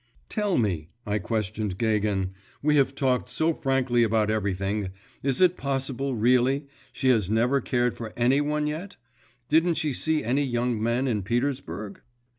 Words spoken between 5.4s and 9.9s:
it possible really, she has never cared for any one yet? Didn't